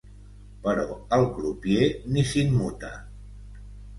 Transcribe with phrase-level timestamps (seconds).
[0.61, 0.85] Però
[1.17, 2.91] el crupier ni s'immuta.